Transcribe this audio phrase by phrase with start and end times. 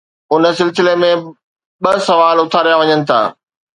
[0.33, 1.11] ان سلسلي ۾
[1.83, 3.19] ٻه سوال اٿاريا وڃن ٿا.